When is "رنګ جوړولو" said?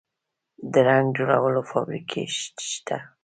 0.87-1.61